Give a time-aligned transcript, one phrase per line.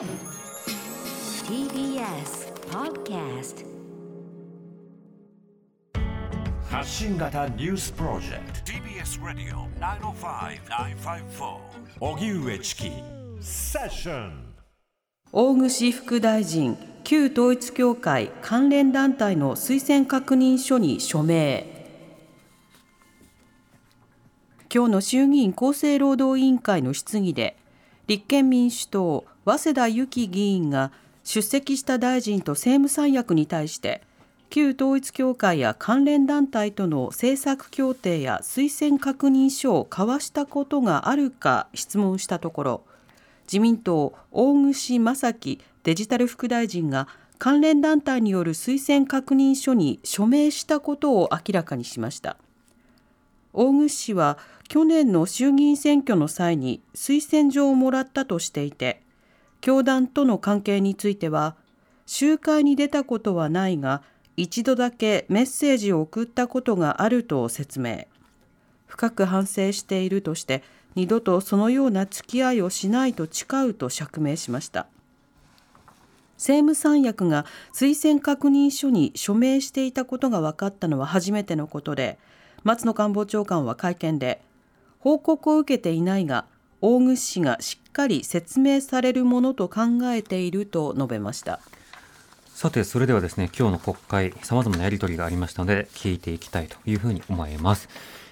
[0.00, 0.08] TBS
[2.70, 3.66] Podcast
[6.70, 8.72] 発信型ニュースプロジェクト。
[8.72, 11.58] TBS ラディオ905-954
[12.00, 12.90] おぎゅうえちき
[13.42, 14.54] セッション。
[15.32, 21.66] 大串副大臣旧統一教会関連団体の推薦確認書に署名。
[24.74, 27.58] 今日の衆議院厚生労働委員会の質疑で
[28.06, 30.92] 立憲民主党早稲田由紀議員が
[31.24, 34.02] 出席した大臣と政務三役に対して
[34.50, 42.82] 旧統一教会や関連団体との政策協定や推薦確認書を交わしたことがあるか質問したところ
[43.44, 52.36] 自民党大串正樹デジタル副大臣が関連団体による推薦確認書に署名したことを明らかにしました。
[53.52, 59.02] 大串氏は去年の衆議院選挙の際に推薦状をもらったとしていて
[59.60, 61.56] 教団との関係については
[62.06, 64.02] 集会に出たことはないが
[64.36, 68.06] 一度だけメッセージを送ったことがあると説明。
[68.86, 70.62] 深く反省しているとして
[70.94, 74.86] 二度とそのような付き合いをしないと誓うと釈明しました。
[76.36, 82.18] 政務三役が推薦確認書に署名していたことが分かったのは初めてのことで
[82.64, 84.40] 松野官房長官は会見で
[85.00, 86.46] 報告を受けていないが
[86.80, 91.60] 大串氏がしっかり説明されるものと考えていると述べました
[92.54, 97.88] さて、それではですね、今日の国会、様々なやり取りがありましたので、聞いていきたいというふうに思います。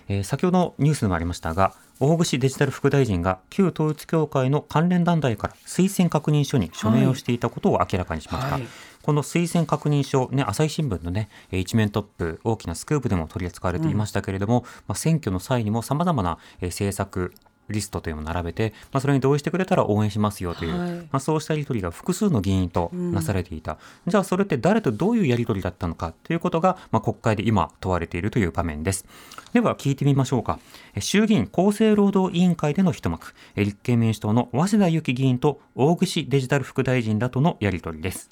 [0.09, 8.53] えー、先ほどのニュースでもありましたが、大串デジタル副大臣が旧統一教会の関連団体から推薦確認書に署名をしていたことを明らかにしました。
[8.53, 8.71] はいはい
[9.09, 17.33] この推薦確認書、ね、朝日新聞のね、一面トップ、大きなスクープでも取り扱われていましたけれども、うん、まあ、選挙の際にも様々な政策、
[17.69, 29.07] リストというのを並べて、まあ、それに同意してくれたら応援しますよという、はい、まあ、そうしたやり取りが複数の議員となされていた、うん、じゃあそれって誰とどういうやり取りだったのかということが、まあ、国会で今問われているという場面です。
[29.53, 30.59] では聞いてみましょうか。
[30.99, 33.35] 衆議院厚生労働委員会での一幕。
[33.57, 38.31] 立憲民主党の早稲田由紀議員と大串デジタル副大臣らとのやり取りです。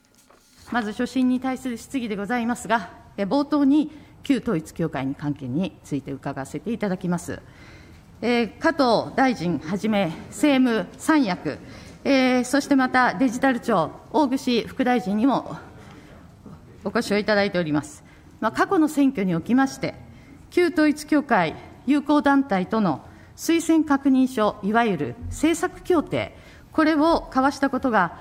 [0.72, 3.90] まず所信に対する質疑でございますが冒頭に
[4.24, 7.40] 旧統一教会に関係について伺わせていただきます。
[8.22, 11.58] え、加藤大臣はじめ、政務三役、
[12.02, 15.56] えー、そしてまたデジタル庁、大串副大臣にも
[16.82, 18.04] お越しをいただいております。
[18.40, 19.94] まあ、過去の選挙におきまして、
[20.50, 21.54] 旧統一教会
[21.86, 23.04] 友好団体との
[23.36, 26.34] 推薦確認書、いわゆる政策協定、
[26.72, 28.18] これを交わしたことが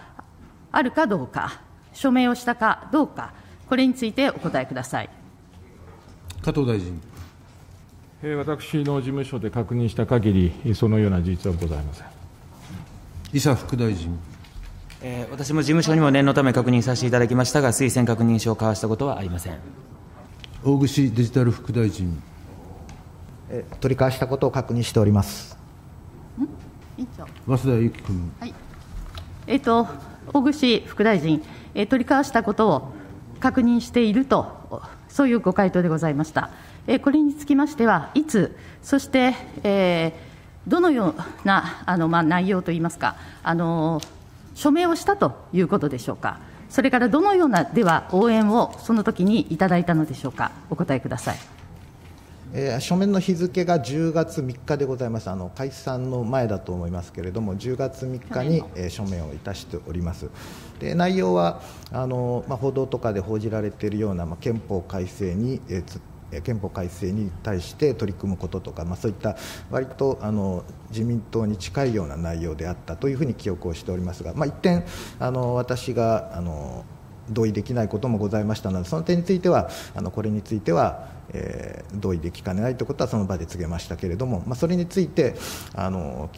[0.73, 1.61] あるかどうか、
[1.93, 3.33] 署名をしたかどうか、
[3.69, 5.09] これについてお答えください。
[6.41, 7.14] 加藤大臣。
[8.21, 12.07] 私の事務所で確認した限り、そのような事実はございません。
[13.33, 14.17] 伊佐副大臣。
[15.01, 19.57] えー、私も事務所にも念のため確認させていただきましたが、推薦確認書を交わしたことはありません
[20.63, 22.21] 大串デジタル副大臣。
[23.49, 25.57] えー、取り交わしたことを確認しております。
[26.97, 28.31] 委員長増田由紀君。
[28.39, 28.53] はい。
[29.47, 29.87] えっ、ー、と、
[30.33, 31.43] 大串副大臣、
[31.75, 32.93] えー、取り交わしたことを
[33.39, 36.49] 確認していると、そういうご回答でございました。
[37.01, 44.01] これにつきましては、いつ、そして、えー、どのようなあの、まあ、内容といいますか、あの
[44.53, 51.37] 署名をしたということでしょうか、それからどのようなでは応援をその時にいただいたのでしょうか、お答えください。
[52.57, 60.29] えー、書面の日付が10月3日でございます、あの解散の前だと思いますけれども、10月3日に、えー、書面をいたしております。
[60.79, 65.99] で内容はあの、まあ、報道とかで報じられているような、まあ、憲法改正に、えー、
[66.41, 69.37] 憲法改正に対して取り組むこととか、まあ、そういった
[69.69, 74.83] 割とあの自民党に近いような内容であったというふうに記憶をしておりますが、まあ、一点
[75.19, 76.85] あの私があの
[77.29, 85.35] 同意できないこともございましたのでその点についてはあのこれについては、えー、同意できかねないということはその場で告げましたけれども、まあ、それについて
[85.73, 86.29] あの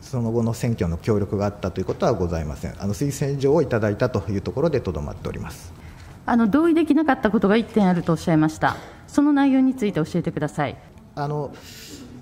[0.00, 2.74] その後の選挙の協力があったということはございません。
[2.82, 5.81] あの推薦状をいただいたというところでとどまっております。
[6.24, 8.76] あの同意できなかったことが1点あるとおっしゃいました。
[9.08, 10.76] その内容について教えてください。
[11.14, 11.54] あの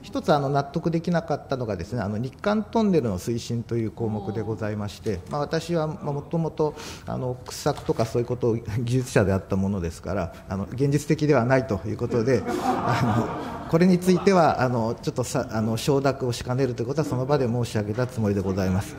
[0.02, 6.74] 一つあの納得できなかったのがですねあの日韓トンネルの推進という項目でございまして、まあ、私はもともと
[7.06, 18.96] 掘削とかそういうことを技術者であったものですからあの現実的ではないということであのこれについてはあのちょっとさあの承諾をしかねるということはその場で申し上げたつもりでございます、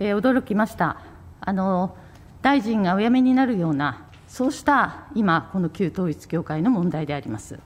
[0.00, 1.00] えー、驚きました。
[1.40, 1.94] あの
[2.42, 7.58] 大臣がお辞めになるようなそうした今、この旧統一教会の問題であります。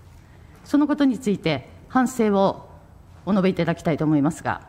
[0.64, 2.68] そのことについて、反省を
[3.24, 4.62] お述べいただきたいと思いますが、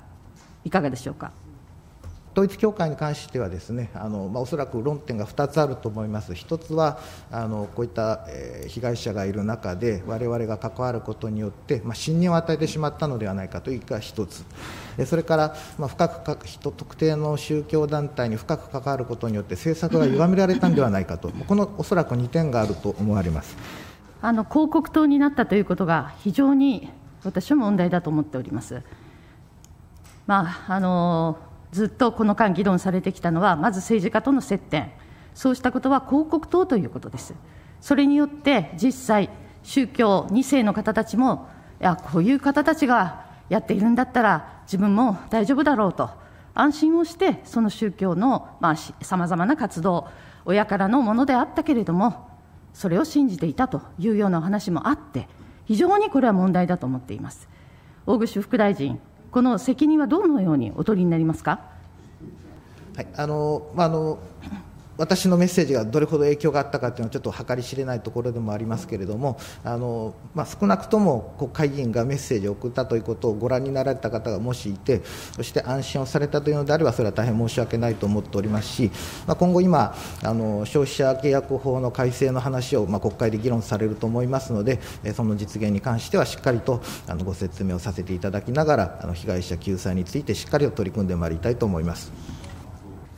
[0.64, 1.32] いかがでしょうか。
[2.38, 7.00] 統一教会に関してはですねあの、まあ、おそらく論点が2つあると思います、1つは
[7.32, 14.44] あのこういった、えー被害者がいる中で、我々が関わることによって、まあ、信任を与えてしまったのではないかというのが1つ、
[15.00, 23.58] えそれから、まあ、深くか人特定の宗教団体に深く関わることによって、政策が歪められたんではないかと、このおそらく2点があると思われます。
[24.22, 26.90] あの広告塔になったということが非常に
[27.24, 28.84] 私は問題だと思っております。
[30.28, 31.38] まああの
[31.72, 34.92] ずっとこの間議論されてきたのはまず政治家との接点、
[35.34, 37.34] そうしたことは広告塔ということです。
[37.82, 39.30] それによって実際
[39.64, 41.50] 宗教2世の方たちも
[41.80, 46.10] いやこういう方たちがやっているんだったら自分も大丈夫だろうと
[46.54, 48.58] 安心をしてその宗教の
[49.02, 50.08] さまざ、まな活動
[50.46, 52.30] 親からのものであったけれども
[52.74, 55.28] それを信じていたというようなお話もあって、
[55.66, 57.50] 非常にこれは問題だと思っています。
[58.06, 59.00] 大串副大臣、
[59.32, 61.60] この責任はどのようにお取りになりますか？
[62.96, 64.20] はい、あの、まあ、あの。
[64.98, 75.02] 私のメッセージがどれほど影響があったかというのはちょっと計り知れないところでもありますけれどもあの、まあ、少なくとも国会議員がメッセージを送ったということをご覧になられた方がもしいて
[75.36, 78.92] そして安心をされたというのであればそれは大変申し訳ないと思っておりますし、
[79.28, 84.80] まあ、今後今あの消費者契約法の改正の話を、まあ、国会で議論されると思いますので
[85.14, 92.37] その実現に関してはしっかりとあのご説明をさせていただきながらあの被害者救済についてしっかりと取り組んでまいりたいと思います。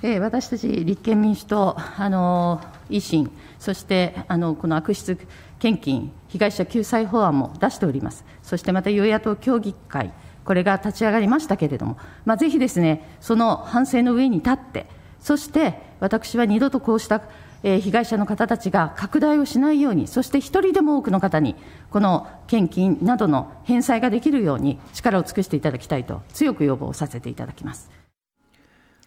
[0.01, 3.29] え私たち立憲民主党、あの維新、
[3.59, 5.17] そしてあのこの悪質
[5.59, 10.13] 献金被害者救済法案も出しております、そしてまた与野党協議会、
[10.45, 14.87] これが立ち上がりましたけれども、まあ、ぜひですね、その反省の上に立って、
[15.19, 17.21] そして私は二度とこうした、
[17.61, 21.57] え被害者の方たちが拡大をしないように、そして一人でも多くの方に、
[21.89, 27.98] この献金などの返済ができるように力を尽くしていただきたいと、強く要望させていただきます。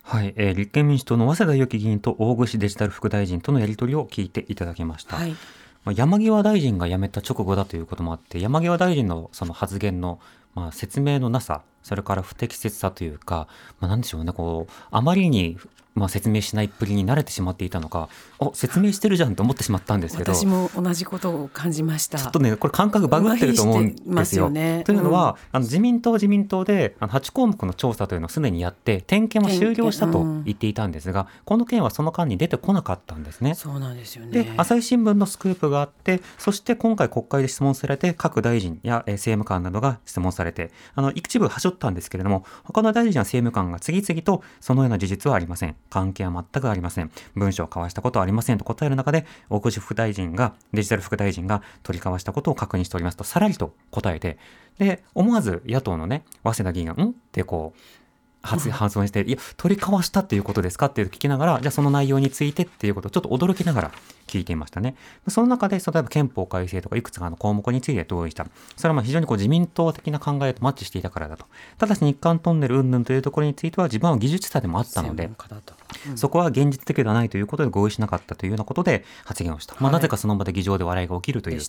[0.02, 5.16] はい、えー立憲民主党の早稲田由紀議員と大串デジタル副大臣とのやり取りを聞いていただきました。
[5.16, 5.34] はい
[5.84, 10.20] まあ、山際大臣が辞めた直後だということもあって、山際大臣のその発言の、
[10.54, 13.49] まあ、説明のなさ、それから不適切さというか、
[13.81, 15.58] まあ、なんでしょうね、こう、あまりに、
[15.94, 18.08] まあ、説明しないっぷりに慣れてしまっていたのか、
[18.42, 22.18] お、説明してるじゃんと思ってしまったんですけど、私も同じことを感じました。
[22.18, 24.24] ちょっとね、これ感覚バグってると思うんですよ。
[24.24, 33.54] すよねというのは、あの自民党自民党であの8項目の調査というのをすでにやって点検は終了したと言っていたんですが、この件はその間に出てこなかったんですね。
[33.54, 34.44] そうなんですよね。
[34.44, 54.38] で朝日新聞のスクープがあってそして今回国会で質問されて各大臣やえー政務官などが質問されてあの一部はしょったんですけれども他の大臣や政務官が次々とそのような事実はありません関係は全くありません文書を交わしたことはありませんと答える中で大越副大臣がデジタル副大臣が取り交わしたことを確認しておりますとさらりと答えて
[54.79, 58.01] で思わず野党のね早稲田議員が「ん?」ってこう
[58.42, 63.92] 発発音して、いや、取り交わしたっていうことですかっていう聞きながら、じゃあその内容についてっていうことをちょっと驚きながら
[64.26, 64.96] 聞いていましたね。
[65.28, 68.46] その中で、例えば憲法改正とかいくつかの項目について同意した。
[68.76, 71.46] それはまあ非常にこう自民党的な考えとマッチしていたからだと。
[71.78, 75.30] ただし日韓トンネル云々というところについては自分は技術者でもあったので、
[76.16, 79.74] そこは現実的ではないということで合意しなかったというようなことで発言をした。
[79.74, 81.60] まあ、はいなぜかその場で議場で笑いが起きるという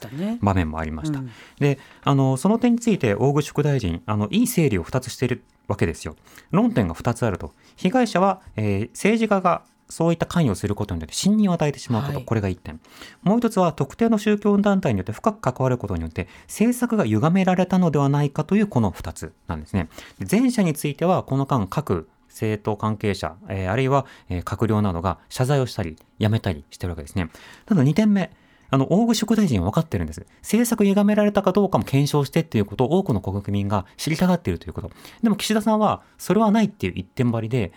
[0.41, 1.19] 場面もありました。
[1.19, 1.29] うん
[1.59, 6.15] で、あの、その点について大口副大臣、あの、いい整理を2つしているわけですよ。
[6.51, 7.53] 論点が2つあると。
[7.75, 12.79] 被害者は、えー政治家がそういった関与をすることによって信任を与えてしまうこと、はいこれが1点。
[13.21, 19.89] もう一つは特定の宗教団体によって深く関わることによって政策が歪められたのではないかというこの2つなんですね。
[20.19, 27.29] で前者についてはこの間各政党関係者、えーあるいは、えー閣僚などが謝罪をしたり、辞めたりしてるわけですね。
[27.67, 28.31] ただ2点目、
[28.73, 30.25] あの、大口副大臣は分かってるんです。
[30.41, 34.89] 政策歪められたかどうかも検証してっていうことを多くの国民が知りたがっているということ。
[35.21, 37.71] でも岸田さんは、それはないっていう一点張りで、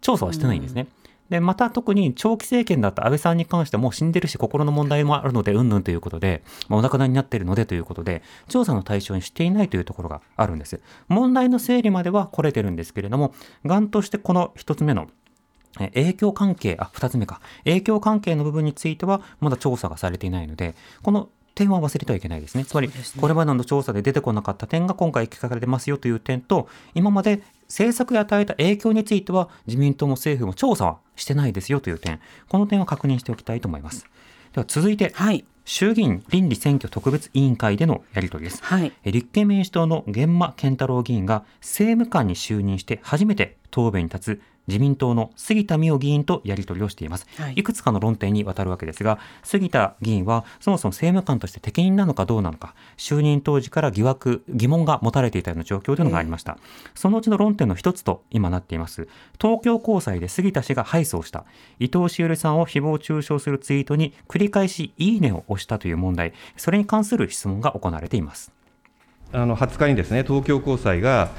[0.00, 0.86] 調査はしてないんですね。
[1.30, 10.80] で、また特に長期政権だった安倍さんに関してはもう死んでるし心の問題もあるので、うんぬんということで、まあ、お亡くなりになっているのでということで、調査の対象にしていないというところがあるんです。
[11.08, 13.34] 問題の整理までは来れてるんですけれども、
[13.64, 15.25] がんとしてこの一つ目のえ
[15.78, 17.40] 影響関係、あ、二つ目か。
[17.64, 22.64] 影響関係の部分については、まだ調査がされていないので、この点は忘れてはいけないですね。
[22.64, 22.90] つまり、
[23.20, 34.06] これまでの調査で出てこなかった点が今回聞かれてますよという点と、今まで政策に与えた影響については、自民党も政府も調査はしてないですよという点、この点は確認しておきたいと思います。
[34.52, 35.12] では続いて、
[35.66, 38.62] 衆議院倫理選挙特別委員会でのやり取りです。
[38.62, 47.54] はいえ立憲民主党の源馬健太郎議員が政務官に就任して初めて答弁に立つ自民党の杉田水脈議員とやり取りをしています、はい。
[47.54, 56.58] いくつかの論点にわたるわけですが杉田議員はそもそも政務官として適任なのかどうなのか就任当時から疑惑疑問が持たれていたような状況というのがありました、
[56.94, 59.08] そのうちの論点の一つと今なっています。
[59.40, 61.44] 東京高裁で杉田氏が敗訴をした。
[61.78, 66.32] 伊藤詩織さんを誹謗中傷するツイートに繰り返しいいねを押したという問題。
[66.56, 68.52] それに関する質問が行われています。
[69.32, 71.30] あの20日にですね東京高裁が、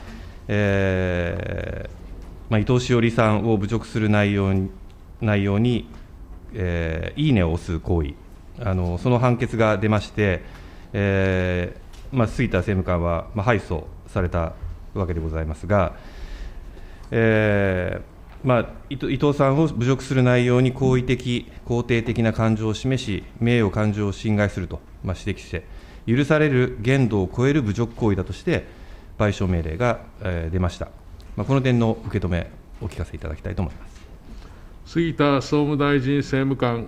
[0.47, 2.06] えー
[2.49, 4.69] まあ、伊藤詩織さんを侮辱する内容に
[5.21, 5.89] 内容に、
[6.53, 8.13] えーいいねを押す行為。
[8.59, 10.43] あの、その判決が出まして、
[10.93, 14.53] えーまあ、杉田政務官は、まあ、敗訴された
[14.93, 15.95] わけでございますが、
[17.11, 25.63] えーまあ、伊藤さんを侮辱する内容に好意的、肯定的な感情を示し、名誉感情を侵害すると、まあ、指摘して、
[26.07, 28.65] 許される限度を超える侮辱行為だとして、
[29.17, 30.89] 賠償命令が、えー出ました、
[31.37, 32.49] この点の受け止め、
[32.81, 34.01] お聞かせいただきたいと思います。
[34.87, 36.87] 杉田総務大臣政務官。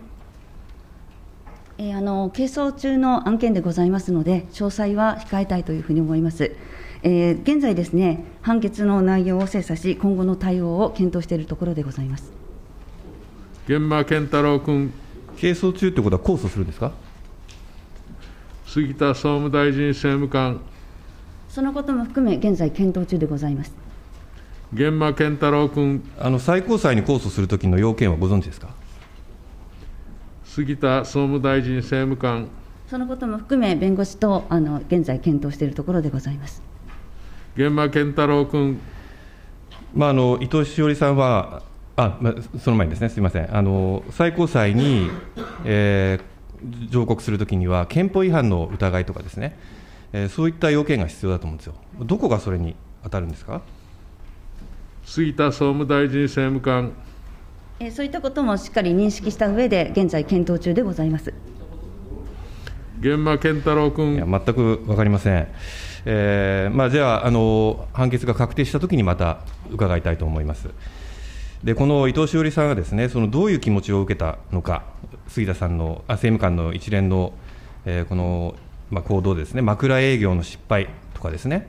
[1.78, 6.52] えーあの係争中の案件でございますので、詳細は控えたいというふうに思います。
[7.04, 12.32] えー現在ですね、判決の内容を精査し、今後の対応を検討しているところでございます。
[13.68, 14.92] 源馬健太郎君。
[15.38, 16.92] 係争中ということは、控訴するんですか？
[18.66, 20.60] 杉田総務大臣政務官。
[21.48, 23.74] そのことも含め、現在検討中でございます。
[24.72, 26.04] 源馬健太郎君。
[26.20, 28.70] あの最高裁に控訴するときの要件はご存知ですか？
[30.44, 32.50] 杉田総務大臣政務官。
[32.88, 36.62] そのことも含め、弁護士とあの現在検討しているところでございます。
[37.56, 38.80] 源馬健太郎君。
[39.96, 41.64] まあ、あの伊藤詩織さんは、
[41.96, 45.10] あまあ、その前にですね、すみません、あの最高裁に、
[45.66, 46.30] えー
[46.90, 49.58] 上告するときには、憲法違反の疑いとかですね、
[50.14, 51.74] えーそういった要件が必要だと思うんですよ。
[52.02, 53.62] どこがそれに当たるんですか？
[55.12, 56.94] 杉田総務大臣政務官。
[57.80, 61.34] えーそういったこともしっかり認識した上で、現在検討中でございます。
[63.00, 64.14] 源馬健太郎君。
[64.14, 65.48] いや全く分かりません。
[66.06, 69.40] えーまあ、じゃああの、判決が確定したときにまた
[69.72, 70.70] 伺いたいと思います。
[71.64, 74.84] でこの伊藤詩織さんがですねそのどういう気持ちを受けたのか、
[75.28, 77.34] 杉田さんのあ政務官の一連の、
[77.88, 78.54] えーこの、
[78.92, 81.68] まあ、行動ですね、枕営業の失敗とかですね、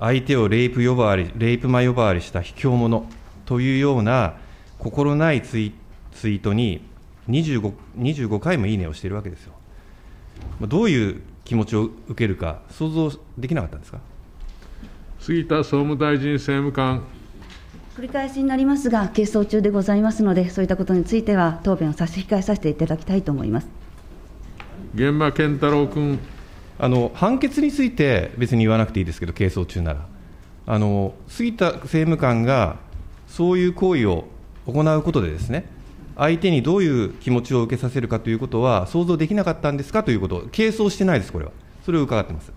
[0.00, 3.04] 相手をレイプ呼ばわり、レイプ魔呼ばわりした卑怯者
[3.44, 4.34] というような
[4.78, 5.74] 心ないツイ
[6.12, 6.82] ツイートに
[7.28, 9.52] 25、25回もいいねをしているわけですよ。
[10.58, 13.98] まあどういう気持ちを受けるか、想像できなかったんですか？
[15.20, 17.02] 杉田総務大臣政務官。
[17.94, 23.68] 繰り返しになりますが、係争中でございますので、そういったことについては、答弁を差し控えさせていただきたいと思います。
[24.94, 26.18] 源馬健太郎君。
[26.82, 30.06] あの判決について別に言わなくていいですけど、係争中なら、
[30.66, 32.76] あの杉田政務官が
[33.28, 34.24] そういう行為を
[34.66, 35.66] 行うことで、ですね
[36.16, 41.52] 相手にどういう気持ちを受けさせるかということは、想像できなかったんですかということ、係争してないです、これは、
[41.84, 42.52] それを伺ってます。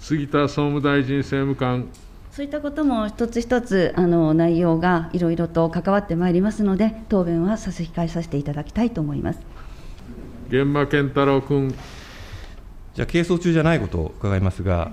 [0.00, 1.88] 杉田総務大臣政務官。
[2.30, 9.40] そういったことも一つ一つあの内容がいろいろと関わってまいりますので、答弁は差し控えさせていただきたいと思います。
[10.50, 11.74] 源馬健太郎君。
[12.94, 14.92] じゃあ、係争中じゃないことを伺いますが、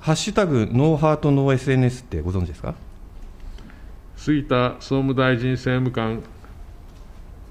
[0.00, 2.74] ハッシュタグノーハートノー SNS ってご存知ですか？
[4.16, 6.22] 杉田総務大臣政務官。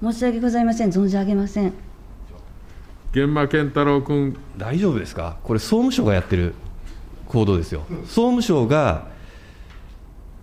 [0.02, 1.72] 申し訳ございません、存じ上げません。
[3.14, 4.36] 源馬健太郎君。
[4.56, 6.54] 大丈夫ですか、これ、総務省がやってる
[7.26, 7.84] 行動ですよ。
[8.06, 9.06] 総務省が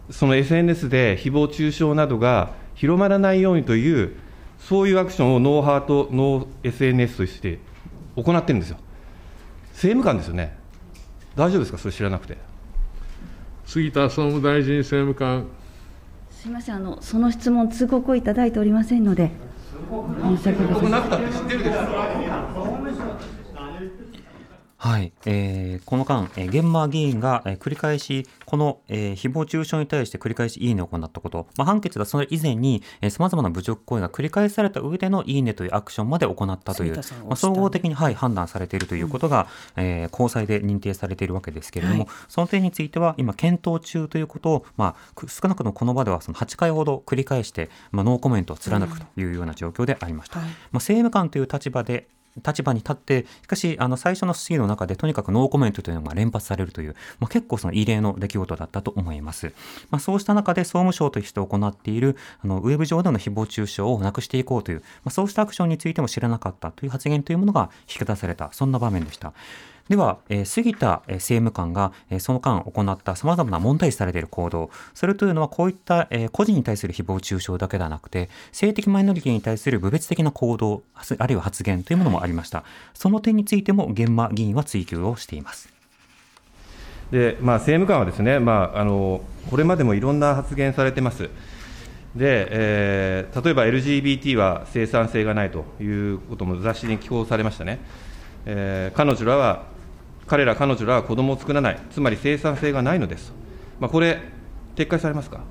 [0.09, 4.15] その SNS で誹謗中傷などが広まらないようにという、
[4.59, 7.59] そういうアクションをノーハート、ノー SNS として
[8.15, 8.77] 行ってるんですよ。
[9.73, 10.57] 政務官ですよね。
[11.35, 12.37] 大丈夫ですか、それ知らなくて。
[13.65, 15.45] 杉田総務大臣政務官。
[16.31, 19.31] すみません、あのその質問、通告をいただいておりませんので、
[20.23, 22.64] 申し訳ございません。
[24.85, 37.01] はい、えーこの間、えー、現場議員が、えー繰り返し、この、えー誹謗中傷に対して繰り返しいいねを行ったこと、まあ、判決がそれ以前に、さまざまな侮辱行為が繰り返された上でのいいねというアクションまで行ったという、ま
[37.31, 42.13] あ、総合的に、はい、判断されているということが、えー高裁で認定されているわけですけれども、はい。
[42.27, 50.39] その点については、今、検討中ということを、まあ、く少なくともこの場ではその8回ほど繰り返して、まあ、ノーコメントを貫くというような状況でありました。
[50.39, 50.49] はい。
[50.49, 52.07] まあ、政務官という立場で
[52.45, 59.53] 立場に立って、しかし、あの、最初の質疑の中で、とにかくノーコメントというのが連発されるという、まあ、結構その異例の出来事だったと思います。
[59.89, 69.33] まあ、そうした中で、総務省として行っている、あの、ウェブ上での誹謗中傷をなくしていこうという、まあ、そうしたアクションについても知らなかったという発言というものが引き出された、そんな場面でした。
[69.89, 80.83] では、えー杉田政務官が、えーその間行ったさまざまな問題視されている行動、それというのはこういった、えー個人に対する誹謗中傷だけではなくて、性的マイノリティに対する部別的な行動、
[81.17, 82.63] あるいは発言というものもありました。
[82.95, 85.69] その点についても、現場議員は追及をしています。
[87.11, 91.29] で、まあ、政務官はですね、まあ、あのこれまでもいろんな発言されてます。
[92.15, 97.79] で、えー例えば LGBT は生産性がないということも雑誌に寄稿されましたね。
[98.47, 99.74] えー彼女らは、
[100.27, 103.31] 彼ら彼女らは子供を作らない、つまり生産性がないのです。
[103.79, 104.19] まあ、これ、
[104.75, 105.41] 撤回されますか？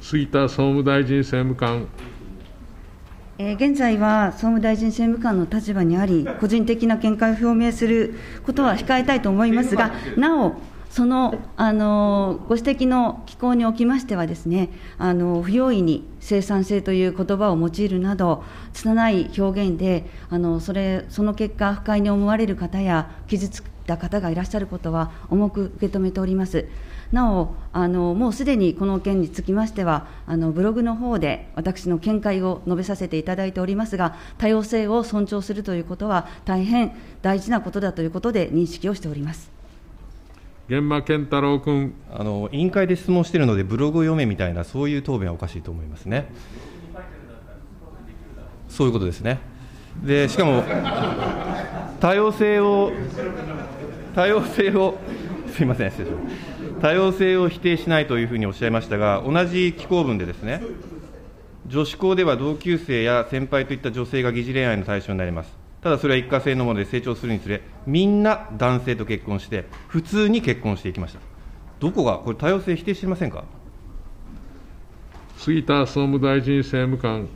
[0.00, 1.86] 杉田総務大臣政務官。
[3.40, 10.54] えー現在は総務大臣政務官の立場にあり、個人的な見解を表明することは控えたいと思いますが、なお、
[10.98, 26.66] その、あのご指摘の機構におきましてはですね、あの不用意に生産性という言葉を用いるなど、拙い表現で、あのそれその結果、不快に思われる方や、傷ついた方がいらっしゃることは重く受け止めております。
[27.12, 36.90] なお、あのもうすでにこの件につきましては、あのブログの方で私の見解を述べさせていただいておりますが、多様性を尊重するということは、大変
[37.22, 39.57] 大事なことだということで認識をしております。
[40.68, 41.94] 源馬健太郎君。
[42.12, 46.30] あの委員会で質問しているので、ブログを読めみたいな、そういう答弁はおかしいと思いますね。
[48.68, 49.38] そういうことですね。
[50.04, 50.62] で、しかも、
[52.00, 52.92] 多様性を、
[54.14, 54.98] 多様性を、
[55.52, 56.80] すみません、失礼します。
[56.82, 60.62] 多様性を否定しないというふうにおっしゃいましたが、同じ機構文でですね、
[61.66, 65.57] 女子校では同級生や先輩といった女性が疑似恋愛の対象になります。
[65.82, 71.20] ただそれは一過性のもので成長するにつれ、みんな男性と結婚して、普通に結婚していきました。
[71.78, 73.44] どこが、これ、多様性否定していませんか？
[75.36, 77.28] 杉田総務大臣政務官。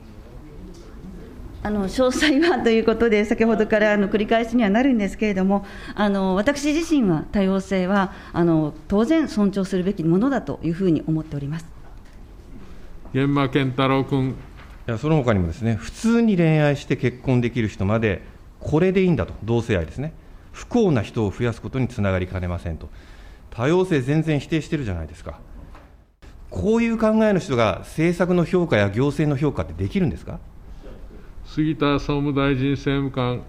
[1.65, 11.67] あの詳細はということで、先ほどからあの繰り返しにはなるんですけれども、あの私自身は多様性はあの当然尊重するべきものだというふうに思っております。
[13.13, 14.31] 源馬健太郎君。
[14.89, 18.23] いやその他にもですね、普通に恋愛して結婚できる人まで、
[18.63, 20.15] これでいいんだと、同性愛ですね、
[20.53, 22.89] 不幸な人を増やすことにつながりかねませんと、
[23.51, 25.39] 多様性全然否定してるじゃないですか。
[26.49, 30.39] こういう考えの人が政策の評価や行政の評価ってできるんですか？
[31.47, 33.43] 杉田総務大臣政務官。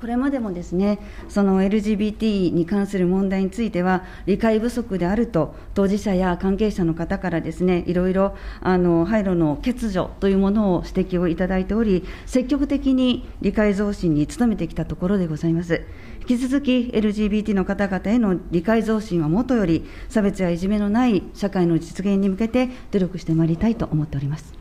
[0.00, 15.82] これまでもですね、その LGBT に関する問題については、理解不足であると、当事者や関係者の方からですね、いろいろあの廃炉の欠如というものを指摘をいただいており、積極的に理解増進に努めてきたところでございます。
[16.22, 24.54] 引き続き LGBT の方々への理解増進はもとより、差別やいじめのない社会の実現に向けて努力してまいりたいと思っております。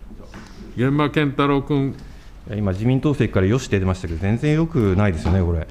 [0.75, 1.95] 源馬健太郎君。
[2.55, 5.67] 今、自民党席からよしって出ましたけど、全然よくないですよね、これ。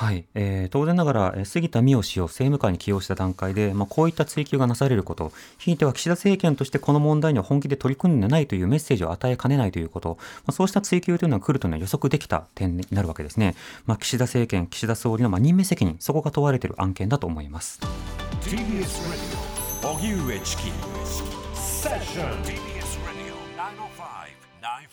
[0.00, 13.54] はい、えー当然ながら、えー杉田水脈氏を政務官に起用した段階で、まあ、こういった追及がなされること、ひいては岸田政権としてこの問題には本気で取り組んでないというメッセージを与えかねないということ、まあ、そうした追及というのが来るというのは予測できた点になるわけですね。
[13.84, 17.78] まあ、岸田政権、岸田総理のまあ任命責任、そこが問われている案件だと思います。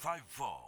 [0.07, 0.66] five four.